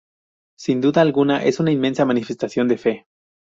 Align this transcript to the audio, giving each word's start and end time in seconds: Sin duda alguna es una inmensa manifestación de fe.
Sin 0.57 0.81
duda 0.81 1.01
alguna 1.01 1.43
es 1.43 1.59
una 1.59 1.71
inmensa 1.71 2.05
manifestación 2.05 2.67
de 2.67 2.77
fe. 2.79 3.05